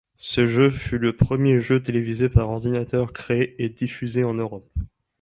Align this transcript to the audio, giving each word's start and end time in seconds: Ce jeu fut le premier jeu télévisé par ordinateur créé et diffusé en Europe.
Ce 0.19 0.47
jeu 0.47 0.71
fut 0.71 0.97
le 0.97 1.15
premier 1.15 1.61
jeu 1.61 1.79
télévisé 1.79 2.27
par 2.27 2.49
ordinateur 2.49 3.13
créé 3.13 3.53
et 3.63 3.69
diffusé 3.69 4.23
en 4.23 4.33
Europe. 4.33 4.67